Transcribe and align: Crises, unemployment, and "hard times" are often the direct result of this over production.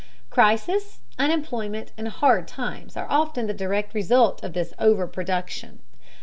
Crises, 0.31 1.01
unemployment, 1.19 1.91
and 1.95 2.07
"hard 2.07 2.47
times" 2.47 2.97
are 2.97 3.05
often 3.07 3.45
the 3.45 3.53
direct 3.53 3.93
result 3.93 4.43
of 4.43 4.53
this 4.53 4.73
over 4.79 5.05
production. 5.05 5.81